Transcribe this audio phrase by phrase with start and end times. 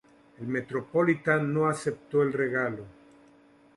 [0.39, 2.87] El Metropolitan no acepto el regalo.